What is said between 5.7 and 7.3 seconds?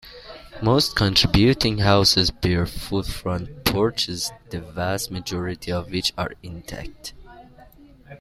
of which are intact.